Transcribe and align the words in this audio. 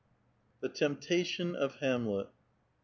THE 0.61 0.69
TEMPTATION 0.69 1.55
OF 1.55 1.75
HAMLET. 1.75 2.29